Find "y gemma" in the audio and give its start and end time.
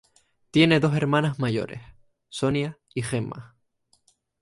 2.95-3.55